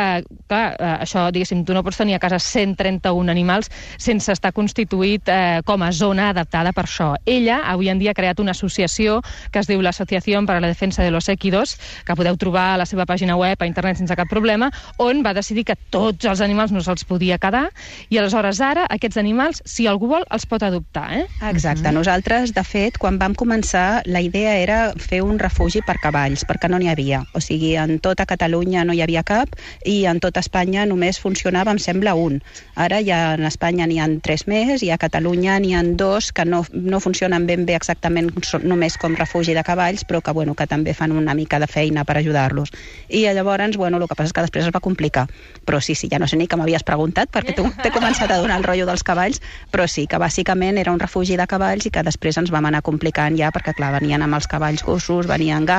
clar, 0.49 0.61
eh, 0.73 0.93
això, 1.05 1.27
diguéssim, 1.29 1.59
tu 1.67 1.75
no 1.77 1.83
pots 1.85 1.99
tenir 2.01 2.15
a 2.17 2.19
casa 2.23 2.39
131 2.41 3.29
animals 3.29 3.69
sense 4.01 4.33
estar 4.33 4.49
constituït 4.57 5.29
eh, 5.29 5.59
com 5.67 5.85
a 5.85 5.91
zona 5.93 6.31
adaptada 6.31 6.71
per 6.73 6.87
això. 6.87 7.11
Ella, 7.29 7.59
avui 7.69 7.91
en 7.93 8.01
dia, 8.01 8.09
ha 8.09 8.17
creat 8.17 8.41
una 8.41 8.55
associació 8.57 9.19
que 9.51 9.61
es 9.61 9.69
diu 9.69 9.83
l'Associació 9.85 10.41
per 10.47 10.55
a 10.55 10.63
la 10.63 10.71
Defensa 10.71 11.05
de 11.05 11.11
los 11.13 11.29
Equidos, 11.29 11.75
que 12.07 12.17
podeu 12.17 12.41
trobar 12.41 12.71
a 12.71 12.81
la 12.81 12.89
seva 12.89 13.05
pàgina 13.05 13.37
web, 13.37 13.61
a 13.61 13.69
internet, 13.69 14.01
sense 14.01 14.17
cap 14.17 14.33
problema, 14.33 14.71
on 14.97 15.21
va 15.21 15.35
decidir 15.37 15.67
que 15.69 15.77
tots 15.93 16.25
els 16.25 16.41
animals 16.41 16.73
no 16.73 16.81
se'ls 16.81 17.05
podia 17.05 17.37
quedar, 17.37 17.67
i 18.09 18.17
aleshores 18.17 18.63
ara, 18.65 18.87
aquests 18.89 19.21
animals, 19.21 19.61
si 19.69 19.85
algú 19.85 20.09
vol, 20.09 20.25
els 20.33 20.49
pot 20.49 20.65
adoptar, 20.65 21.05
eh? 21.19 21.27
Exacte. 21.53 21.83
Mm 21.83 21.85
-hmm. 21.85 22.01
Nosaltres, 22.01 22.53
de 22.57 22.63
fet, 22.63 22.97
quan 22.97 23.19
vam 23.19 23.35
començar, 23.35 24.01
la 24.05 24.21
idea 24.21 24.57
era 24.57 24.91
fer 24.97 25.21
un 25.21 25.37
refugi 25.37 25.82
per 25.85 25.99
cavalls, 26.03 26.45
perquè 26.47 26.69
no 26.71 26.79
n'hi 26.81 26.89
havia. 26.91 27.23
O 27.33 27.41
sigui, 27.43 27.75
en 27.79 27.99
tota 28.03 28.25
Catalunya 28.29 28.83
no 28.87 28.95
hi 28.95 29.01
havia 29.03 29.23
cap 29.23 29.55
i 29.85 30.03
en 30.09 30.19
tota 30.23 30.41
Espanya 30.43 30.85
només 30.89 31.19
funcionava, 31.19 31.71
em 31.71 31.79
sembla, 31.81 32.15
un. 32.15 32.39
Ara 32.75 33.01
ja 33.05 33.33
en 33.37 33.45
Espanya 33.47 33.87
n'hi 33.89 33.99
han 33.99 34.19
tres 34.25 34.47
més 34.47 34.83
i 34.83 34.91
a 34.93 34.97
Catalunya 35.01 35.59
n'hi 35.59 35.73
han 35.77 35.95
dos 35.97 36.31
que 36.31 36.45
no, 36.45 36.63
no 36.73 37.01
funcionen 37.03 37.47
ben 37.47 37.65
bé 37.67 37.75
exactament 37.75 38.31
només 38.63 38.97
com 38.97 39.17
refugi 39.19 39.53
de 39.53 39.63
cavalls, 39.63 40.05
però 40.07 40.21
que, 40.21 40.33
bueno, 40.33 40.55
que 40.55 40.67
també 40.67 40.93
fan 40.93 41.11
una 41.11 41.35
mica 41.37 41.59
de 41.59 41.67
feina 41.67 42.05
per 42.05 42.17
ajudar-los. 42.17 42.71
I 43.09 43.25
llavors, 43.33 43.77
bueno, 43.77 43.97
el 43.97 44.07
que 44.07 44.15
passa 44.15 44.31
és 44.31 44.35
que 44.35 44.45
després 44.45 44.67
es 44.67 44.73
va 44.73 44.81
complicar. 44.83 45.27
Però 45.65 45.79
sí, 45.81 45.95
sí, 45.95 46.09
ja 46.11 46.19
no 46.19 46.27
sé 46.27 46.37
ni 46.37 46.47
que 46.47 46.57
m'havies 46.59 46.85
preguntat, 46.87 47.31
perquè 47.33 47.55
t'he 47.55 47.91
començat 47.93 48.31
a 48.31 48.39
donar 48.41 48.59
el 48.61 48.67
rotllo 48.67 48.87
dels 48.89 49.03
cavalls, 49.03 49.41
però 49.71 49.87
sí, 49.87 50.07
que 50.07 50.19
bàsicament 50.21 50.79
era 50.81 50.93
un 50.93 51.01
refugi 51.01 51.37
de 51.39 51.47
cavalls 51.49 51.87
i 51.87 51.93
que 51.93 52.03
després 52.05 52.37
ens 52.39 52.51
vam 52.53 52.67
anar 52.69 52.83
complicant 52.85 53.37
ja, 53.39 53.51
perquè 53.53 53.75
clar, 53.77 53.93
venien 53.97 54.23
amb 54.23 54.37
els 54.37 54.47
cavalls 54.49 54.83
gossos, 54.85 55.27
venien 55.29 55.65
gats, 55.65 55.72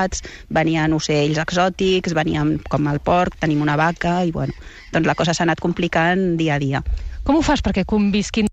venien 0.55 0.96
ocells 0.96 1.41
exòtics, 1.43 2.17
venien 2.17 2.56
com 2.70 2.91
el 2.91 3.00
porc, 3.05 3.38
tenim 3.43 3.62
una 3.64 3.79
vaca, 3.81 4.23
i 4.25 4.32
bueno, 4.35 4.55
doncs 4.94 5.11
la 5.11 5.19
cosa 5.19 5.35
s'ha 5.35 5.46
anat 5.49 5.62
complicant 5.62 6.35
dia 6.41 6.58
a 6.58 6.62
dia. 6.62 6.85
Com 7.25 7.38
ho 7.41 7.46
fas 7.46 7.64
perquè 7.64 7.87
convisquin 7.88 8.50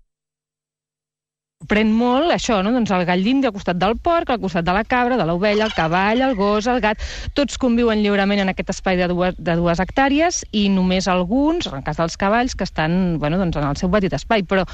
pren 1.68 1.92
molt 1.94 2.32
això, 2.34 2.60
no? 2.64 2.72
doncs 2.74 2.90
el 2.94 3.04
gall 3.08 3.22
d'indi 3.24 3.48
al 3.48 3.54
costat 3.54 3.78
del 3.78 3.94
porc, 4.02 4.30
al 4.30 4.40
costat 4.42 4.66
de 4.66 4.74
la 4.74 4.84
cabra, 4.88 5.18
de 5.20 5.26
l'ovella, 5.28 5.66
el 5.68 5.76
cavall, 5.76 6.22
el 6.26 6.34
gos, 6.38 6.66
el 6.70 6.80
gat, 6.82 7.02
tots 7.38 7.58
conviuen 7.60 8.02
lliurement 8.02 8.42
en 8.42 8.52
aquest 8.52 8.72
espai 8.74 8.98
de 9.00 9.08
dues, 9.12 9.38
de 9.38 9.56
dues 9.60 9.82
hectàrees 9.82 10.42
i 10.52 10.68
només 10.72 11.08
alguns, 11.10 11.68
en 11.70 11.78
el 11.80 11.86
cas 11.86 12.00
dels 12.00 12.18
cavalls, 12.18 12.56
que 12.58 12.66
estan 12.68 13.18
bueno, 13.22 13.38
doncs 13.40 13.60
en 13.60 13.68
el 13.68 13.78
seu 13.80 13.92
petit 13.92 14.14
espai, 14.18 14.42
però 14.42 14.66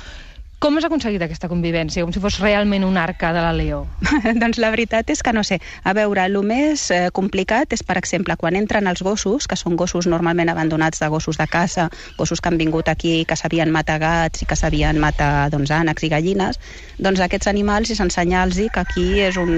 com 0.58 0.74
has 0.74 0.88
aconseguit 0.88 1.22
aquesta 1.22 1.46
convivència, 1.46 2.02
com 2.02 2.10
si 2.10 2.18
fos 2.18 2.40
realment 2.42 2.82
un 2.82 2.96
arca 2.98 3.30
de 3.30 3.42
la 3.44 3.52
Leó? 3.54 3.84
doncs 4.42 4.58
la 4.58 4.72
veritat 4.74 5.06
és 5.14 5.20
que 5.22 5.30
no 5.30 5.44
sé. 5.46 5.60
A 5.86 5.92
veure, 5.94 6.24
el 6.26 6.34
més 6.42 6.88
eh, 6.90 7.12
complicat 7.14 7.76
és, 7.76 7.84
per 7.86 7.94
exemple, 8.00 8.34
quan 8.40 8.58
entren 8.58 8.90
els 8.90 9.04
gossos, 9.06 9.46
que 9.46 9.54
són 9.54 9.76
gossos 9.78 10.08
normalment 10.10 10.50
abandonats 10.50 10.98
de 10.98 11.08
gossos 11.12 11.38
de 11.38 11.46
casa, 11.46 11.86
gossos 12.18 12.42
que 12.42 12.50
han 12.50 12.58
vingut 12.58 12.90
aquí, 12.90 13.22
que 13.22 13.36
s'havien 13.38 13.70
matat 13.70 14.02
gats 14.02 14.42
i 14.42 14.48
que 14.50 14.56
s'havien 14.58 14.98
matat 14.98 15.54
doncs, 15.54 15.70
ànecs 15.70 16.08
i 16.08 16.10
gallines, 16.10 16.58
doncs 16.98 17.22
aquests 17.22 17.46
animals 17.46 17.94
és 17.94 18.02
ensenyar-los 18.02 18.58
que 18.74 18.82
aquí 18.82 19.06
és 19.22 19.38
un, 19.38 19.54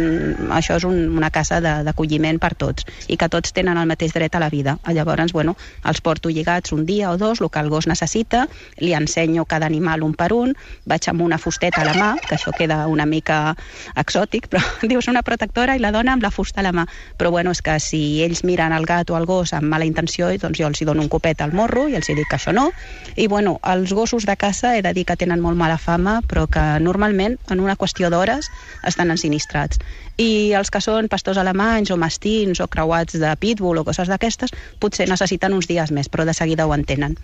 això 0.52 0.76
és 0.76 0.84
un, 0.84 1.00
una 1.16 1.32
casa 1.32 1.62
d'acolliment 1.64 2.40
per 2.42 2.52
tots 2.60 2.84
i 3.08 3.16
que 3.16 3.30
tots 3.32 3.56
tenen 3.56 3.80
el 3.80 3.88
mateix 3.88 4.12
dret 4.12 4.36
a 4.36 4.44
la 4.44 4.50
vida. 4.52 4.76
Llavors, 4.84 5.32
bueno, 5.32 5.56
els 5.88 6.04
porto 6.04 6.28
lligats 6.28 6.76
un 6.76 6.84
dia 6.84 7.08
o 7.08 7.16
dos, 7.16 7.40
el 7.40 7.48
que 7.48 7.64
el 7.64 7.72
gos 7.72 7.88
necessita, 7.88 8.46
li 8.84 8.92
ensenyo 8.92 9.46
cada 9.48 9.64
animal 9.70 10.04
un 10.04 10.12
per 10.12 10.32
un, 10.36 10.52
vaig 10.90 11.08
amb 11.10 11.22
una 11.22 11.38
fusteta 11.38 11.84
a 11.84 11.86
la 11.88 11.94
mà, 11.94 12.10
que 12.26 12.36
això 12.36 12.52
queda 12.56 12.82
una 12.90 13.06
mica 13.06 13.54
exòtic, 14.00 14.50
però 14.50 14.62
dius 14.90 15.08
una 15.12 15.22
protectora 15.26 15.76
i 15.78 15.82
la 15.82 15.92
dona 15.94 16.16
amb 16.16 16.26
la 16.26 16.32
fusta 16.34 16.60
a 16.60 16.66
la 16.66 16.74
mà. 16.76 16.86
Però 17.18 17.30
bueno, 17.30 17.54
és 17.54 17.62
que 17.62 17.78
si 17.82 18.02
ells 18.24 18.42
miren 18.44 18.74
el 18.76 18.86
gat 18.88 19.10
o 19.10 19.18
el 19.18 19.28
gos 19.30 19.54
amb 19.56 19.70
mala 19.70 19.88
intenció, 19.88 20.30
doncs 20.40 20.58
jo 20.58 20.68
els 20.68 20.80
hi 20.80 20.88
dono 20.88 21.04
un 21.04 21.12
copet 21.12 21.40
al 21.40 21.54
morro 21.56 21.86
i 21.88 21.96
els 21.98 22.10
hi 22.10 22.18
dic 22.18 22.28
que 22.30 22.38
això 22.38 22.54
no. 22.56 22.70
I 23.16 23.28
bueno, 23.30 23.58
els 23.66 23.94
gossos 23.94 24.26
de 24.26 24.36
caça 24.36 24.76
he 24.76 24.82
de 24.82 24.94
dir 24.96 25.06
que 25.06 25.16
tenen 25.16 25.40
molt 25.40 25.58
mala 25.58 25.78
fama, 25.78 26.20
però 26.26 26.46
que 26.50 26.66
normalment 26.82 27.38
en 27.50 27.60
una 27.60 27.76
qüestió 27.76 28.10
d'hores 28.10 28.50
estan 28.86 29.10
ensinistrats. 29.10 29.80
I 30.20 30.52
els 30.58 30.68
que 30.68 30.82
són 30.84 31.08
pastors 31.08 31.38
alemanys 31.40 31.90
o 31.94 31.96
mastins 31.96 32.60
o 32.60 32.66
creuats 32.68 33.16
de 33.16 33.30
pitbull 33.40 33.80
o 33.80 33.84
coses 33.86 34.10
d'aquestes, 34.10 34.52
potser 34.80 35.06
necessiten 35.08 35.54
uns 35.56 35.68
dies 35.70 35.92
més, 35.96 36.10
però 36.12 36.26
de 36.28 36.34
seguida 36.36 36.66
ho 36.66 36.74
entenen. 36.76 37.16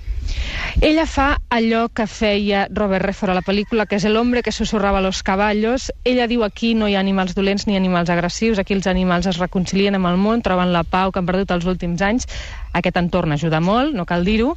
Ella 0.81 1.05
fa 1.07 1.37
allò 1.53 1.87
que 1.93 2.07
feia 2.09 2.67
Robert 2.73 3.05
Redford 3.05 3.35
a 3.35 3.39
la 3.41 3.45
pel·lícula 3.45 3.56
pel·lícula, 3.57 3.87
que 3.89 3.97
és 3.97 4.05
El 4.05 4.17
hombre 4.17 4.43
que 4.43 4.53
susurrava 4.53 5.01
los 5.01 5.23
caballos. 5.23 5.91
Ella 6.05 6.27
diu 6.29 6.45
aquí 6.45 6.75
no 6.75 6.89
hi 6.89 6.95
ha 6.95 7.01
animals 7.01 7.35
dolents 7.35 7.65
ni 7.67 7.77
animals 7.77 8.11
agressius, 8.13 8.59
aquí 8.59 8.75
els 8.77 8.87
animals 8.87 9.27
es 9.27 9.39
reconcilien 9.41 9.97
amb 9.97 10.11
el 10.11 10.19
món, 10.21 10.43
troben 10.45 10.75
la 10.75 10.85
pau 10.85 11.11
que 11.11 11.23
han 11.23 11.27
perdut 11.27 11.55
els 11.57 11.65
últims 11.65 12.03
anys. 12.05 12.29
Aquest 12.77 13.01
entorn 13.01 13.33
ajuda 13.33 13.63
molt, 13.65 13.97
no 13.97 14.05
cal 14.05 14.29
dir-ho. 14.29 14.53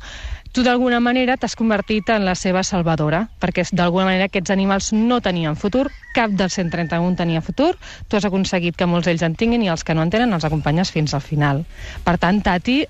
Tu 0.51 0.65
d'alguna 0.65 0.99
manera 0.99 1.37
t'has 1.37 1.55
convertit 1.55 2.09
en 2.09 2.25
la 2.25 2.35
seva 2.35 2.63
salvadora, 2.63 3.29
perquè 3.39 3.63
d'alguna 3.71 4.09
manera 4.09 4.27
aquests 4.27 4.51
animals 4.51 4.91
no 4.91 5.21
tenien 5.21 5.55
futur, 5.55 5.87
cap 6.11 6.35
dels 6.35 6.59
131 6.59 7.15
tenia 7.15 7.39
futur, 7.39 7.75
tu 8.09 8.17
has 8.17 8.25
aconseguit 8.25 8.75
que 8.75 8.89
molts 8.89 9.07
d'ells 9.07 9.23
en 9.23 9.37
tinguin 9.39 9.63
i 9.63 9.69
els 9.69 9.85
que 9.85 9.95
no 9.95 10.03
en 10.03 10.11
tenen 10.11 10.33
els 10.33 10.43
acompanyes 10.43 10.91
fins 10.91 11.13
al 11.13 11.21
final. 11.21 11.63
Per 12.03 12.17
tant, 12.17 12.41
Tati, 12.43 12.81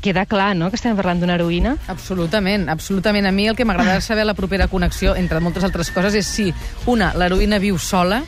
queda 0.00 0.26
clar, 0.26 0.54
no?, 0.56 0.70
que 0.70 0.76
estem 0.78 0.96
parlant 0.96 1.20
d'una 1.20 1.34
heroïna. 1.38 1.76
Absolutament, 1.88 2.68
absolutament. 2.68 3.26
A 3.26 3.32
mi 3.32 3.48
el 3.48 3.56
que 3.56 3.64
m'agrada 3.68 4.00
saber 4.04 4.24
la 4.26 4.34
propera 4.34 4.68
connexió, 4.68 5.16
entre 5.16 5.40
moltes 5.40 5.64
altres 5.64 5.90
coses, 5.90 6.14
és 6.14 6.26
si, 6.26 6.52
una, 6.86 7.12
l'heroïna 7.18 7.58
viu 7.62 7.78
sola, 7.78 8.22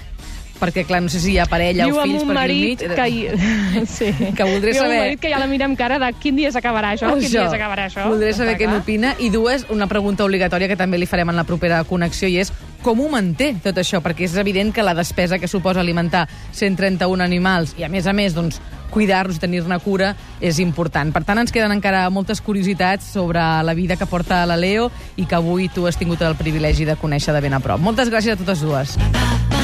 perquè, 0.61 0.83
clar, 0.85 0.99
no 1.01 1.09
sé 1.09 1.17
si 1.23 1.31
hi 1.33 1.39
ha 1.41 1.47
parella 1.49 1.87
Viu 1.89 1.97
o 1.97 2.03
fills 2.05 2.21
per 2.29 2.35
aquí 2.35 2.37
marit 2.37 2.83
mig. 2.85 2.95
que... 2.95 3.07
Hi... 3.09 3.85
Sí. 3.89 4.11
Que 4.37 4.45
voldré 4.45 4.75
Viu 4.75 4.83
saber- 4.83 4.99
un 4.99 5.05
marit 5.07 5.21
que 5.23 5.31
ja 5.33 5.39
la 5.41 5.47
mira 5.49 5.65
amb 5.65 5.79
cara 5.79 5.97
de 6.03 6.11
quin 6.21 6.37
dia 6.37 6.51
s'acabarà 6.53 6.91
això, 6.99 7.15
quin 7.17 7.31
dia 7.33 7.47
s'acabarà 7.49 7.87
això. 7.89 8.05
Voldré 8.11 8.35
saber 8.37 8.59
què 8.61 8.69
n'opina. 8.69 9.15
I 9.25 9.31
dues, 9.33 9.65
una 9.73 9.87
pregunta 9.89 10.27
obligatòria 10.27 10.69
que 10.69 10.77
també 10.77 11.01
li 11.01 11.09
farem 11.09 11.33
en 11.33 11.39
la 11.41 11.47
propera 11.49 11.81
connexió, 11.89 12.29
i 12.29 12.37
és 12.45 12.53
com 12.85 13.01
ho 13.01 13.09
manté 13.13 13.55
tot 13.65 13.81
això? 13.81 14.03
Perquè 14.05 14.27
és 14.29 14.37
evident 14.41 14.75
que 14.77 14.85
la 14.85 14.93
despesa 14.99 15.39
que 15.41 15.49
suposa 15.49 15.81
alimentar 15.81 16.27
131 16.53 17.25
animals 17.25 17.73
i, 17.79 17.85
a 17.85 17.89
més 17.89 18.07
a 18.07 18.13
més, 18.13 18.37
doncs, 18.37 18.61
cuidar-los 18.91 19.39
i 19.39 19.45
tenir-ne 19.45 19.79
cura 19.85 20.13
és 20.41 20.61
important. 20.63 21.13
Per 21.15 21.25
tant, 21.25 21.41
ens 21.41 21.55
queden 21.55 21.73
encara 21.77 22.09
moltes 22.11 22.43
curiositats 22.45 23.13
sobre 23.15 23.41
la 23.41 23.75
vida 23.75 23.97
que 23.97 24.11
porta 24.11 24.45
la 24.47 24.59
Leo 24.61 24.91
i 25.17 25.27
que 25.27 25.39
avui 25.39 25.71
tu 25.73 25.87
has 25.87 25.99
tingut 26.01 26.23
el 26.27 26.37
privilegi 26.37 26.85
de 26.89 26.99
conèixer 27.01 27.35
de 27.37 27.41
ben 27.41 27.57
a 27.57 27.65
prop. 27.65 27.81
Moltes 27.81 28.13
gràcies 28.13 28.37
a 28.37 28.41
totes 28.41 28.67
dues. 28.67 29.60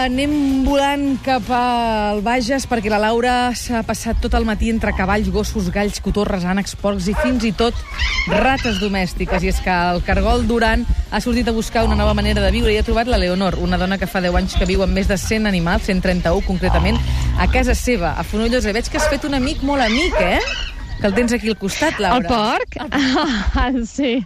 Anem 0.00 0.64
volant 0.64 1.18
cap 1.24 1.44
al 1.52 2.22
Bages 2.24 2.64
perquè 2.70 2.88
la 2.92 3.00
Laura 3.02 3.50
s'ha 3.58 3.82
passat 3.84 4.20
tot 4.22 4.32
el 4.38 4.46
matí 4.48 4.70
entre 4.72 4.94
cavalls, 4.96 5.28
gossos, 5.32 5.68
galls, 5.74 6.00
cotorres, 6.00 6.46
ànecs, 6.48 6.76
porcs 6.80 7.10
i 7.10 7.14
fins 7.18 7.44
i 7.44 7.52
tot 7.56 7.76
rates 8.30 8.80
domèstiques. 8.80 9.44
I 9.44 9.52
és 9.52 9.60
que 9.64 9.76
el 9.92 10.00
cargol 10.06 10.46
Duran 10.48 10.86
ha 11.10 11.20
sortit 11.20 11.48
a 11.48 11.56
buscar 11.56 11.84
una 11.84 11.98
nova 11.98 12.14
manera 12.16 12.40
de 12.44 12.52
viure 12.54 12.72
i 12.72 12.78
ha 12.80 12.86
trobat 12.86 13.10
la 13.10 13.20
Leonor, 13.20 13.58
una 13.60 13.78
dona 13.80 13.98
que 13.98 14.08
fa 14.08 14.22
10 14.24 14.40
anys 14.40 14.56
que 14.56 14.68
viu 14.70 14.84
amb 14.86 14.96
més 14.96 15.10
de 15.10 15.18
100 15.20 15.50
animals, 15.50 15.88
131 15.90 16.46
concretament, 16.48 17.00
a 17.38 17.50
casa 17.52 17.76
seva, 17.76 18.14
a 18.16 18.24
Fonollosa. 18.24 18.72
Veig 18.72 18.88
que 18.88 19.00
has 19.00 19.08
fet 19.12 19.28
un 19.28 19.36
amic 19.36 19.64
molt 19.66 19.84
amic, 19.84 20.16
eh? 20.20 20.69
Que 21.00 21.06
el 21.06 21.14
tens 21.14 21.32
aquí 21.32 21.48
al 21.48 21.56
costat, 21.56 21.96
Laura. 21.96 22.18
El 22.18 22.26
porc? 22.28 22.74
Ah, 22.92 23.70
sí. 23.88 24.18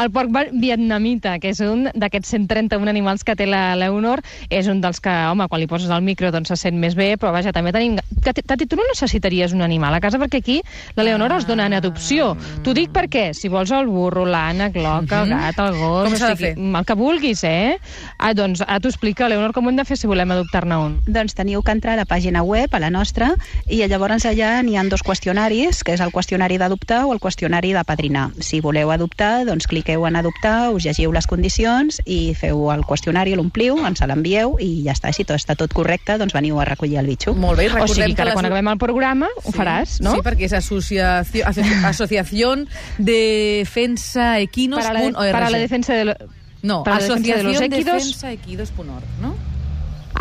El 0.00 0.08
porc 0.14 0.30
vietnamita, 0.56 1.34
que 1.42 1.50
és 1.52 1.58
un 1.60 1.90
d'aquests 1.92 2.30
131 2.38 2.88
animals 2.88 3.20
que 3.20 3.34
té 3.36 3.44
la 3.44 3.74
Leonor. 3.76 4.22
És 4.48 4.64
un 4.72 4.80
dels 4.80 5.02
que, 5.04 5.12
home, 5.28 5.44
quan 5.52 5.60
li 5.60 5.68
poses 5.68 5.92
al 5.92 6.00
micro 6.00 6.30
doncs 6.32 6.48
se 6.48 6.56
sent 6.56 6.78
més 6.80 6.96
bé, 6.96 7.18
però 7.20 7.34
vaja, 7.36 7.52
també 7.52 7.74
tenim... 7.76 7.98
Tati, 8.24 8.64
tu 8.64 8.78
no 8.78 8.86
necessitaries 8.88 9.52
un 9.52 9.60
animal 9.66 9.92
a 9.92 10.00
casa 10.00 10.16
perquè 10.22 10.40
aquí 10.40 10.56
la 10.96 11.04
Leonor 11.04 11.34
els 11.36 11.44
dona 11.44 11.66
en 11.68 11.76
adopció. 11.76 12.30
T'ho 12.64 12.72
dic 12.72 12.94
perquè, 12.96 13.26
si 13.36 13.52
vols 13.52 13.74
el 13.76 13.92
burro, 13.92 14.24
l'ànec, 14.24 14.80
l'oca, 14.80 15.26
el 15.26 15.34
gat, 15.34 15.60
el 15.60 15.76
gos... 15.76 16.08
Com 16.08 16.16
s'ha 16.16 16.32
de 16.32 16.40
fer? 16.40 16.54
El 16.56 16.88
que 16.88 16.96
vulguis, 16.96 17.44
eh? 17.44 17.76
Ah, 18.16 18.32
doncs, 18.32 18.64
ah, 18.64 18.80
t'ho 18.80 18.88
explica, 18.88 19.28
Leonor, 19.28 19.52
com 19.52 19.68
ho 19.68 19.74
hem 19.74 19.82
de 19.82 19.84
fer 19.84 20.00
si 20.00 20.08
volem 20.08 20.32
adoptar-ne 20.32 20.80
un. 20.80 20.96
Doncs 21.04 21.36
teniu 21.36 21.60
que 21.60 21.76
entrar 21.76 21.98
a 21.98 22.00
la 22.00 22.08
pàgina 22.08 22.40
web, 22.40 22.72
a 22.72 22.80
la 22.80 22.92
nostra, 22.94 23.34
i 23.68 23.84
llavors 23.84 24.24
allà 24.30 24.54
n'hi 24.64 24.80
ha 24.80 24.88
dos 24.88 25.04
qüestionaris, 25.04 25.84
que 25.84 25.92
és 25.92 26.00
el 26.00 26.08
qüestionari 26.08 26.21
d'adoptar 26.26 27.04
o 27.06 27.12
el 27.12 27.20
qüestionari 27.20 27.72
de 27.72 27.82
padrinar. 27.84 28.30
Si 28.40 28.60
voleu 28.60 28.90
adoptar, 28.90 29.44
doncs 29.46 29.66
cliqueu 29.66 30.06
en 30.06 30.16
adoptar, 30.16 30.70
us 30.70 30.84
llegiu 30.84 31.12
les 31.12 31.26
condicions 31.26 32.00
i 32.06 32.34
feu 32.34 32.70
el 32.72 32.82
qüestionari, 32.82 33.34
l'ompliu, 33.34 33.78
ens 33.86 34.00
l'envieu 34.00 34.56
i 34.60 34.82
ja 34.84 34.92
està. 34.92 35.12
Si 35.12 35.24
tot 35.24 35.36
està 35.36 35.54
tot 35.56 35.72
correcte, 35.72 36.18
doncs 36.18 36.32
veniu 36.32 36.58
a 36.60 36.64
recollir 36.64 36.98
el 36.98 37.06
bitxo. 37.06 37.34
Molt 37.34 37.58
bé, 37.58 37.66
O 37.66 37.74
recordem 37.74 37.94
sigui, 37.94 38.14
que 38.14 38.22
ara 38.22 38.30
les- 38.30 38.34
quan 38.34 38.46
acabem 38.46 38.68
el 38.68 38.78
programa 38.78 39.28
ho 39.44 39.52
faràs, 39.52 40.00
no? 40.00 40.14
Sí, 40.14 40.20
perquè 40.22 40.44
és 40.46 40.52
Asociació, 40.52 41.44
Asoci- 41.46 41.84
Asociación 41.92 42.68
Defensa 42.98 44.38
Equinos. 44.40 44.84
para, 44.84 45.00
la, 45.00 45.32
para 45.32 45.50
la 45.50 45.58
defensa 45.58 45.94
de... 45.94 46.04
Lo... 46.06 46.14
No, 46.62 46.84
defensa 46.84 47.16
de 47.36 47.42
los 47.42 47.56
Asociación 47.56 47.72
equidos. 47.72 47.96
Defensa 48.04 48.32
Equidos.org, 48.32 49.04
no? 49.20 49.34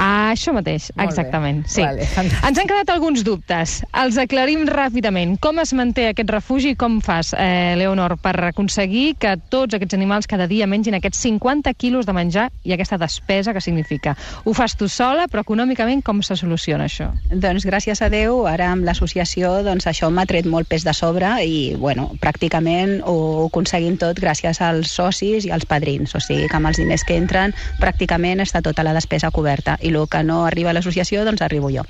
Ah, 0.01 0.31
això 0.33 0.49
mateix, 0.49 0.87
Molt 0.95 0.97
bé. 0.97 1.05
exactament. 1.11 1.59
Sí. 1.69 1.83
Vale, 1.83 2.07
fantàstic. 2.09 2.47
Ens 2.47 2.57
han 2.57 2.67
quedat 2.67 2.89
alguns 2.89 3.23
dubtes. 3.23 3.83
Els 3.93 4.17
aclarim 4.17 4.63
ràpidament. 4.65 5.35
Com 5.39 5.59
es 5.61 5.73
manté 5.77 6.07
aquest 6.09 6.31
refugi 6.33 6.71
i 6.73 6.75
com 6.75 6.95
fas, 7.05 7.35
eh, 7.37 7.75
Leonor, 7.77 8.17
per 8.17 8.33
aconseguir 8.47 9.15
que 9.19 9.35
tots 9.49 9.75
aquests 9.77 9.93
animals 9.93 10.25
cada 10.25 10.47
dia 10.47 10.65
mengin 10.65 10.95
aquests 10.97 11.19
50 11.19 11.73
quilos 11.75 12.07
de 12.07 12.13
menjar 12.17 12.47
i 12.63 12.73
aquesta 12.73 12.97
despesa 12.97 13.53
que 13.53 13.61
significa? 13.61 14.15
Ho 14.43 14.55
fas 14.57 14.75
tu 14.75 14.89
sola, 14.89 15.27
però 15.27 15.43
econòmicament 15.45 16.01
com 16.03 16.23
se 16.23 16.35
soluciona 16.35 16.85
això? 16.89 17.11
Doncs 17.29 17.65
gràcies 17.69 18.01
a 18.01 18.09
Déu, 18.09 18.47
ara 18.47 18.71
amb 18.71 18.83
l'associació 18.83 19.61
doncs 19.63 19.85
això 19.85 20.09
m'ha 20.09 20.25
tret 20.25 20.47
molt 20.49 20.67
pes 20.67 20.83
de 20.83 20.93
sobre 20.97 21.29
i 21.45 21.75
bueno, 21.77 22.09
pràcticament 22.19 23.03
ho 23.05 23.45
aconseguim 23.51 23.97
tot 24.01 24.17
gràcies 24.19 24.61
als 24.65 24.89
socis 24.89 25.45
i 25.45 25.51
als 25.51 25.65
padrins. 25.65 26.15
O 26.15 26.19
sigui 26.19 26.47
que 26.49 26.57
amb 26.57 26.71
els 26.71 26.77
diners 26.81 27.05
que 27.05 27.15
entren 27.21 27.53
pràcticament 27.79 28.41
està 28.41 28.63
tota 28.65 28.81
la 28.83 28.93
despesa 28.97 29.29
coberta 29.29 29.77
i 29.79 29.90
el 29.91 30.09
que 30.09 30.23
no 30.23 30.45
arriba 30.47 30.71
a 30.71 30.77
l'associació 30.77 31.25
doncs 31.27 31.43
arribo 31.45 31.71
jo. 31.73 31.85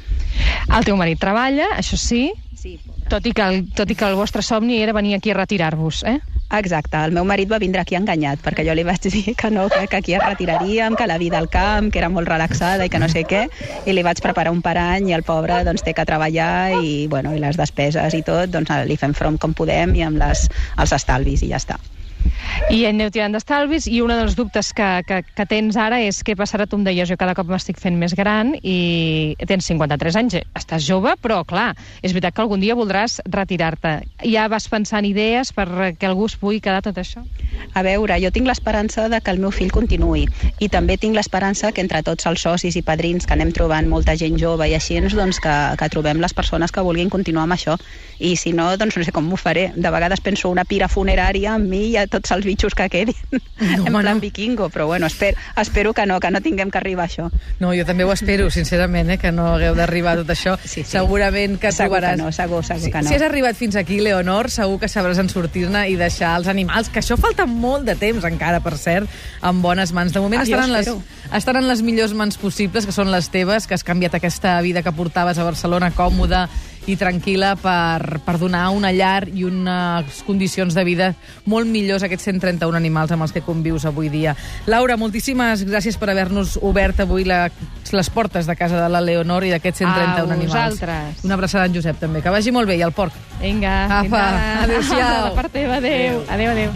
El 0.72 0.88
teu 0.88 0.98
marit 1.00 1.20
treballa, 1.22 1.72
això 1.78 1.98
sí, 2.00 2.30
Sí, 2.62 2.76
tot 3.10 3.26
i 3.26 3.32
que 3.34 3.42
el, 3.42 3.64
tot 3.74 3.90
i 3.90 3.96
que 3.98 4.06
el 4.06 4.14
vostre 4.14 4.44
somni 4.46 4.76
era 4.84 4.94
venir 4.94 5.16
aquí 5.16 5.32
a 5.32 5.34
retirar-vos, 5.34 6.04
eh? 6.06 6.20
Exacte, 6.54 7.00
el 7.00 7.14
meu 7.16 7.26
marit 7.26 7.50
va 7.50 7.58
vindre 7.64 7.82
aquí 7.82 7.96
enganyat 7.98 8.44
perquè 8.46 8.62
jo 8.68 8.76
li 8.78 8.84
vaig 8.86 9.08
dir 9.08 9.34
que 9.40 9.50
no, 9.50 9.64
que, 9.72 9.88
que 9.90 9.98
aquí 9.98 10.14
es 10.14 10.22
retiraríem, 10.22 10.94
que 11.00 11.08
la 11.10 11.18
vida 11.18 11.40
al 11.40 11.50
camp, 11.50 11.90
que 11.90 11.98
era 12.04 12.12
molt 12.14 12.30
relaxada 12.30 12.86
i 12.86 12.92
que 12.94 13.02
no 13.02 13.10
sé 13.10 13.24
què, 13.26 13.48
i 13.88 13.96
li 13.96 14.04
vaig 14.06 14.22
preparar 14.22 14.54
un 14.54 14.62
parany 14.62 15.10
i 15.10 15.18
el 15.18 15.26
pobre 15.26 15.64
doncs, 15.66 15.82
té 15.82 15.96
que 15.98 16.06
treballar 16.06 16.84
i, 16.84 17.08
bueno, 17.10 17.34
i 17.34 17.42
les 17.42 17.58
despeses 17.58 18.14
i 18.14 18.22
tot, 18.28 18.54
doncs 18.54 18.70
li 18.86 19.00
fem 19.00 19.18
front 19.18 19.42
com 19.42 19.58
podem 19.58 19.98
i 19.98 20.06
amb 20.06 20.22
les, 20.22 20.46
els 20.78 20.94
estalvis 21.00 21.42
i 21.42 21.50
ja 21.56 21.58
està. 21.64 21.80
I 22.72 22.86
aneu 22.88 23.10
tirant 23.12 23.34
d'estalvis 23.36 23.88
i 23.90 24.02
un 24.04 24.12
dels 24.14 24.36
dubtes 24.38 24.72
que, 24.76 24.88
que, 25.08 25.22
que 25.36 25.46
tens 25.50 25.78
ara 25.80 26.00
és 26.04 26.22
què 26.24 26.36
passarà, 26.40 26.68
tu 26.70 26.78
em 26.80 26.86
deies, 26.86 27.10
jo 27.10 27.18
cada 27.20 27.36
cop 27.36 27.50
m'estic 27.50 27.80
fent 27.82 27.98
més 28.00 28.14
gran 28.18 28.54
i 28.62 29.36
tens 29.48 29.68
53 29.68 30.20
anys, 30.22 30.38
eh, 30.40 30.44
estàs 30.58 30.86
jove, 30.86 31.16
però 31.22 31.42
clar, 31.48 31.72
és 32.02 32.14
veritat 32.14 32.36
que 32.36 32.44
algun 32.46 32.64
dia 32.64 32.78
voldràs 32.78 33.20
retirar-te. 33.26 33.98
Ja 34.24 34.48
vas 34.52 34.70
pensant 34.72 35.08
idees 35.08 35.52
per 35.56 35.68
que 36.00 36.08
algú 36.08 36.30
es 36.30 36.38
pugui 36.40 36.62
quedar 36.64 36.84
tot 36.86 37.00
això? 37.02 37.26
A 37.74 37.84
veure, 37.84 38.18
jo 38.24 38.32
tinc 38.32 38.48
l'esperança 38.48 39.08
de 39.12 39.20
que 39.22 39.34
el 39.34 39.42
meu 39.44 39.52
fill 39.52 39.72
continuï 39.74 40.26
i 40.60 40.70
també 40.72 40.98
tinc 41.02 41.18
l'esperança 41.18 41.72
que 41.72 41.84
entre 41.84 42.04
tots 42.08 42.28
els 42.30 42.46
socis 42.46 42.78
i 42.78 42.86
padrins 42.86 43.28
que 43.28 43.36
anem 43.36 43.52
trobant 43.56 43.90
molta 43.90 44.16
gent 44.20 44.38
jove 44.40 44.70
i 44.70 44.76
així, 44.78 45.00
doncs 45.02 45.40
que, 45.44 45.56
que 45.80 45.90
trobem 45.92 46.22
les 46.22 46.34
persones 46.34 46.72
que 46.72 46.84
vulguin 46.86 47.10
continuar 47.10 47.48
amb 47.48 47.56
això 47.58 47.78
i 48.22 48.36
si 48.38 48.54
no, 48.54 48.70
doncs 48.78 48.98
no 48.98 49.04
sé 49.04 49.12
com 49.12 49.32
ho 49.32 49.38
faré. 49.40 49.72
De 49.76 49.90
vegades 49.92 50.22
penso 50.22 50.52
una 50.52 50.66
pira 50.68 50.88
funerària 50.92 51.56
amb 51.56 51.70
mi 51.72 51.88
i 51.92 51.98
a 51.98 52.06
tots 52.12 52.32
els 52.36 52.46
bitxos 52.46 52.76
que 52.76 52.90
quedin 52.92 53.16
No, 53.32 53.86
en 53.88 53.94
plan 53.94 54.16
no. 54.18 54.22
vikingo, 54.22 54.70
però 54.74 54.88
bueno, 54.88 55.06
espero, 55.08 55.38
espero 55.58 55.94
que 55.94 56.06
no, 56.06 56.20
que 56.20 56.32
no 56.32 56.42
tinguem 56.42 56.70
que 56.72 56.78
arribar 56.80 57.06
a 57.06 57.10
això. 57.10 57.30
No, 57.60 57.72
jo 57.78 57.86
també 57.86 58.04
ho 58.04 58.12
espero, 58.12 58.50
sincerament, 58.52 59.10
eh, 59.16 59.18
que 59.22 59.32
no 59.32 59.48
hagueu 59.56 59.76
d'arribar 59.78 60.16
a 60.18 60.22
tot 60.24 60.32
això. 60.34 60.56
Sí, 60.64 60.82
sí. 60.84 60.92
Segurament 60.92 61.58
que 61.62 61.72
Segur 61.72 62.00
que 62.00 62.06
trobaràs... 62.06 62.18
no, 62.20 62.32
segur, 62.36 62.64
segur 62.66 62.92
que 62.92 63.02
no. 63.04 63.10
Si 63.10 63.16
has 63.16 63.22
arribat 63.28 63.56
fins 63.60 63.76
aquí, 63.80 64.00
Leonor, 64.02 64.50
segur 64.52 64.80
que 64.82 64.90
sabràs 64.92 65.20
en 65.22 65.30
sortir-ne 65.30 65.86
i 65.90 65.96
deixar 66.00 66.34
els 66.40 66.50
animals, 66.52 66.90
que 66.90 67.00
això 67.04 67.18
falta 67.22 67.46
molt 67.46 67.86
de 67.88 67.96
temps 67.96 68.26
encara, 68.28 68.60
per 68.66 68.76
cert, 68.82 69.10
en 69.42 69.62
bones 69.62 69.94
mans. 69.94 70.12
De 70.14 70.20
moment 70.24 70.42
Ah, 70.42 70.66
en 70.66 70.74
les, 70.74 70.88
espero. 70.88 71.02
Estan 71.34 71.56
en 71.58 71.68
les 71.68 71.82
millors 71.82 72.14
mans 72.14 72.38
possibles, 72.38 72.86
que 72.86 72.92
són 72.96 73.12
les 73.12 73.30
teves, 73.32 73.68
que 73.68 73.74
has 73.78 73.84
canviat 73.88 74.16
aquesta 74.18 74.60
vida 74.62 74.84
que 74.84 74.92
portaves 74.92 75.38
a 75.40 75.46
Barcelona 75.48 75.92
còmoda 75.96 76.48
i 76.90 76.96
tranquil·la 76.98 77.52
per, 77.62 78.18
per 78.26 78.34
donar 78.42 78.64
una 78.74 78.90
llar 78.92 79.28
i 79.30 79.44
unes 79.46 80.24
condicions 80.26 80.74
de 80.74 80.82
vida 80.84 81.12
molt 81.46 81.70
millors 81.70 82.02
a 82.02 82.08
aquests 82.10 82.26
131 82.32 82.74
animals 82.76 83.12
amb 83.14 83.22
els 83.28 83.32
que 83.36 83.44
convius 83.46 83.86
avui 83.86 84.10
dia. 84.10 84.34
Laura, 84.66 84.98
moltíssimes 84.98 85.62
gràcies 85.70 86.00
per 86.02 86.10
haver-nos 86.10 86.56
obert 86.66 87.04
avui 87.06 87.24
la, 87.30 87.44
les 87.94 88.10
portes 88.10 88.50
de 88.50 88.56
casa 88.58 88.82
de 88.82 88.90
la 88.90 89.00
Leonor 89.06 89.46
i 89.46 89.54
d'aquests 89.54 89.84
131 89.86 90.26
A 90.26 90.34
animals. 90.34 90.56
vosaltres. 90.56 91.24
Una 91.24 91.38
abraçada 91.38 91.68
en 91.70 91.76
Josep, 91.78 92.00
també. 92.02 92.24
Que 92.26 92.34
vagi 92.34 92.52
molt 92.52 92.68
bé, 92.68 92.80
i 92.82 92.82
el 92.82 92.92
porc. 92.98 93.14
Vinga, 93.42 93.86
Apa, 93.86 94.02
fins 94.02 94.14
ara. 94.18 94.64
adéu-siau. 94.66 95.30
De 95.30 95.36
part 95.38 95.54
teva, 95.54 95.78
adéu. 95.78 96.24
Adéu, 96.30 96.52
adéu. 96.58 96.72